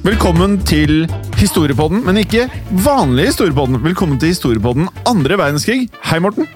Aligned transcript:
Velkommen 0.00 0.54
til 0.64 1.02
historiepodden, 1.36 2.00
men 2.06 2.16
ikke 2.22 2.46
vanlig 2.86 3.26
historiepodden. 3.28 3.76
Velkommen 3.84 4.16
til 4.16 4.32
historiepodden 4.32 4.88
andre 5.04 5.36
verdenskrig. 5.36 5.90
Hei, 6.08 6.16
Morten. 6.24 6.48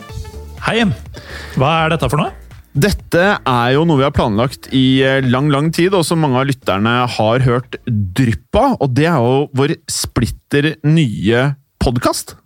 Hei. 0.64 0.86
Hva 1.60 1.72
er 1.82 1.92
dette 1.92 2.08
for 2.08 2.22
noe? 2.22 2.32
Dette 2.72 3.26
er 3.36 3.74
jo 3.76 3.84
noe 3.84 4.00
vi 4.00 4.06
har 4.06 4.14
planlagt 4.16 4.70
i 4.72 5.04
eh, 5.04 5.20
lang, 5.28 5.52
lang 5.52 5.68
tid, 5.76 5.92
og 5.92 6.06
som 6.08 6.24
mange 6.24 6.40
av 6.40 6.48
lytterne 6.48 6.94
har 7.18 7.44
hørt 7.44 7.76
dryppa. 7.84 8.78
Og 8.80 8.96
det 8.96 9.10
er 9.12 9.20
jo 9.20 9.44
vår 9.60 9.76
splitter 9.92 10.72
nye 10.88 11.50
podkast. 11.84 12.38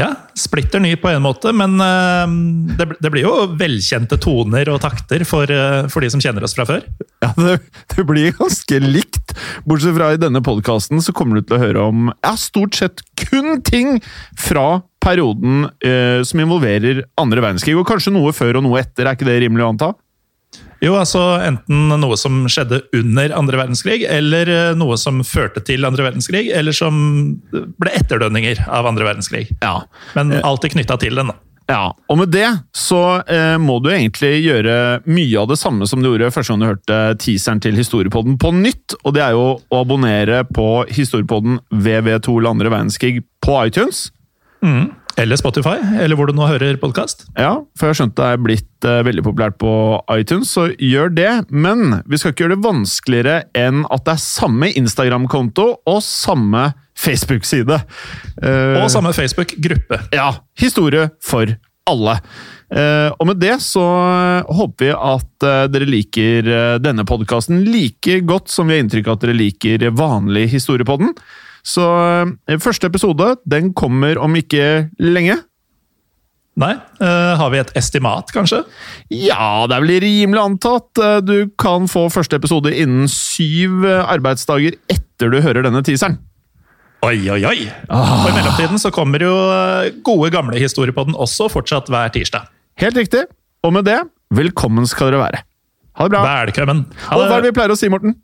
Ja, 0.00 0.14
Splitter 0.38 0.80
ny 0.80 0.94
på 0.96 1.10
en 1.10 1.20
måte, 1.20 1.52
men 1.52 1.76
eh, 1.84 2.30
det, 2.78 2.86
det 3.04 3.10
blir 3.12 3.26
jo 3.26 3.34
velkjente 3.60 4.16
toner 4.22 4.70
og 4.72 4.80
takter 4.80 5.26
for, 5.28 5.50
eh, 5.52 5.88
for 5.92 6.00
de 6.00 6.08
som 6.14 6.22
kjenner 6.22 6.46
oss 6.46 6.56
fra 6.56 6.64
før. 6.68 6.86
Ja, 7.20 7.32
det, 7.36 7.58
det 7.92 8.06
blir 8.08 8.32
ganske 8.38 8.80
likt. 8.80 9.34
Bortsett 9.68 9.96
fra 9.98 10.12
i 10.14 10.20
denne 10.20 10.40
podkasten 10.44 11.02
så 11.04 11.12
kommer 11.16 11.36
du 11.36 11.44
til 11.44 11.58
å 11.58 11.62
høre 11.64 11.88
om 11.90 12.08
ja, 12.14 12.32
stort 12.40 12.78
sett 12.80 13.04
kun 13.20 13.60
ting 13.66 13.98
fra 14.40 14.80
perioden 15.04 15.66
eh, 15.84 16.24
som 16.24 16.40
involverer 16.40 17.04
andre 17.20 17.44
verdenskrig. 17.44 17.76
Og 17.76 17.88
kanskje 17.88 18.14
noe 18.14 18.32
før 18.36 18.60
og 18.60 18.66
noe 18.68 18.80
etter, 18.80 19.04
er 19.04 19.18
ikke 19.18 19.28
det 19.28 19.40
rimelig 19.44 19.66
å 19.66 19.74
anta? 19.74 19.92
Jo, 20.80 20.94
altså 20.96 21.20
Enten 21.44 21.90
noe 22.00 22.16
som 22.16 22.46
skjedde 22.48 22.80
under 22.96 23.34
andre 23.36 23.60
verdenskrig, 23.60 24.00
eller 24.08 24.48
eh, 24.48 24.72
noe 24.78 24.96
som 25.00 25.20
førte 25.26 25.62
til 25.66 25.84
andre 25.88 26.08
verdenskrig, 26.08 26.48
eller 26.56 26.76
som 26.76 26.96
ble 27.52 27.92
etterdønninger 27.98 28.64
av 28.68 28.88
andre 28.88 29.10
verdenskrig. 29.10 29.50
Ja. 29.60 29.82
Men 30.16 30.32
alltid 30.40 30.78
knytta 30.78 30.96
til 31.02 31.20
den. 31.20 31.32
da. 31.34 31.38
Ja, 31.70 31.92
og 32.10 32.18
med 32.18 32.32
det 32.34 32.48
så 32.74 33.20
eh, 33.30 33.56
må 33.62 33.78
du 33.82 33.90
egentlig 33.92 34.32
gjøre 34.42 34.76
mye 35.06 35.38
av 35.38 35.50
det 35.52 35.58
samme 35.60 35.86
som 35.86 36.02
du 36.02 36.08
gjorde 36.08 36.32
første 36.34 36.52
gang 36.54 36.64
du 36.64 36.68
hørte 36.70 36.98
teaseren 37.22 37.62
til 37.62 37.78
Historiepodden 37.78 38.38
på 38.42 38.50
nytt, 38.56 38.96
og 39.04 39.14
det 39.14 39.22
er 39.22 39.36
jo 39.36 39.44
å 39.60 39.82
abonnere 39.84 40.42
på 40.50 40.66
Historiepodden 40.90 41.60
VV2 41.70 42.38
eller 42.40 42.50
andre 42.56 42.72
verdenskrig 42.72 43.20
på 43.44 43.58
iTunes. 43.68 44.08
Mm. 44.64 44.90
Eller 45.20 45.36
Spotify, 45.36 45.76
eller 46.00 46.16
hvor 46.16 46.30
du 46.30 46.32
nå 46.36 46.46
hører 46.48 46.78
podkast. 46.80 47.26
Ja, 47.36 47.58
for 47.76 47.86
jeg 47.88 47.92
har 47.92 47.98
skjønt 47.98 48.16
det 48.16 48.28
er 48.32 48.38
blitt 48.40 48.86
uh, 48.88 49.00
veldig 49.04 49.24
populært 49.26 49.58
på 49.60 49.72
iTunes, 50.14 50.52
så 50.54 50.70
gjør 50.80 51.12
det. 51.12 51.32
Men 51.52 51.98
vi 52.08 52.20
skal 52.20 52.32
ikke 52.32 52.46
gjøre 52.46 52.56
det 52.56 52.64
vanskeligere 52.64 53.34
enn 53.58 53.82
at 53.92 54.06
det 54.06 54.14
er 54.14 54.22
samme 54.24 54.70
Instagram-konto 54.80 55.66
og 55.76 55.98
samme 56.06 56.70
Facebook-side. 57.00 57.82
Uh, 58.40 58.80
Og 58.80 58.88
samme 58.92 59.12
Facebook-gruppe. 59.16 60.00
Ja, 60.16 60.30
historie 60.60 61.10
for 61.24 61.52
alle. 61.90 62.16
Uh, 62.70 63.10
og 63.18 63.28
med 63.28 63.42
det 63.42 63.58
så 63.66 63.84
håper 64.46 64.86
vi 64.86 64.90
at 64.94 65.46
uh, 65.50 65.66
dere 65.68 65.90
liker 65.90 66.48
uh, 66.48 66.74
denne 66.80 67.04
podkasten 67.08 67.64
like 67.66 68.22
godt 68.24 68.48
som 68.52 68.70
vi 68.70 68.78
har 68.78 68.84
inntrykk 68.86 69.10
av 69.10 69.18
at 69.18 69.26
dere 69.26 69.36
liker 69.36 69.88
vanlig 70.00 70.48
Historiepodden. 70.54 71.12
Så 71.66 71.84
eh, 72.48 72.58
første 72.62 72.88
episode 72.90 73.34
den 73.48 73.72
kommer 73.76 74.18
om 74.22 74.36
ikke 74.38 74.88
lenge. 75.02 75.38
Nei, 76.60 76.74
Uh, 77.00 77.32
har 77.40 77.48
vi 77.54 77.60
et 77.62 77.70
estimat, 77.78 78.28
kanskje? 78.34 78.58
Ja, 79.14 79.64
det 79.70 79.76
er 79.78 79.84
vel 79.84 80.00
rimelig 80.02 80.40
antatt. 80.42 80.98
Eh, 81.00 81.20
Du 81.24 81.46
kan 81.56 81.86
få 81.88 82.08
første 82.12 82.36
episode 82.36 82.72
innen 82.76 83.06
syv 83.08 83.86
arbeidsdager 83.88 84.76
etter 84.92 85.32
du 85.32 85.38
hører 85.40 85.64
denne 85.64 85.80
teaseren. 85.86 86.18
Oi, 87.06 87.16
oi, 87.32 87.38
oi! 87.48 87.62
Og 87.88 88.26
I 88.28 88.34
mellomtiden 88.36 88.82
så 88.82 88.90
kommer 88.92 89.22
jo 89.24 89.32
gode, 90.04 90.28
gamle 90.34 90.60
historier 90.60 90.92
på 90.92 91.06
den 91.08 91.16
også 91.16 91.48
fortsatt 91.48 91.88
hver 91.88 92.12
tirsdag. 92.12 92.50
Helt 92.82 92.98
riktig. 93.00 93.22
Og 93.64 93.72
med 93.72 93.88
det, 93.88 93.96
velkommen 94.36 94.84
skal 94.90 95.08
dere 95.14 95.22
være. 95.22 95.40
Ha 95.96 96.04
det 96.04 96.12
bra. 96.12 96.26
Velkommen! 96.44 96.84
Og 97.14 97.24
hva 97.24 97.38
er 97.38 97.40
det 97.46 97.54
vi 97.54 97.56
pleier 97.56 97.72
å 97.72 97.78
si, 97.80 97.88
Morten? 97.88 98.18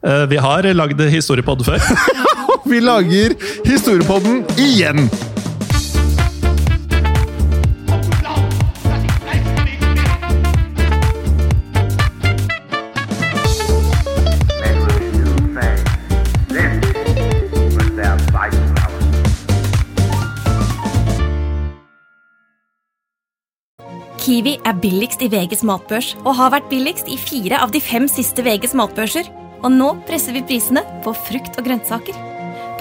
Uh, 0.00 0.24
Vi 0.32 0.40
har 0.40 0.64
lagd 0.72 1.04
historiepod 1.12 1.66
før. 1.68 1.84
Vi 2.64 2.80
lager 2.80 3.34
Historiepodden 3.66 4.44
igjen! 4.58 5.08
Kiwi 24.22 24.52
er 24.62 24.76
billigst 24.78 25.22
i 25.22 25.26
VGs 25.26 25.64
matbørs 25.66 26.12
og 26.22 26.36
har 26.38 26.52
vært 26.54 26.68
billigst 26.70 27.08
i 27.10 27.18
fire 27.18 27.58
av 27.58 27.72
de 27.74 27.82
fem 27.82 28.06
siste 28.08 28.44
VGs 28.46 28.76
matbørser. 28.78 29.26
Og 29.62 29.70
nå 29.74 29.96
presser 30.06 30.34
vi 30.38 30.44
prisene 30.46 30.82
på 31.02 31.14
frukt 31.26 31.58
og 31.58 31.66
grønnsaker. 31.66 32.41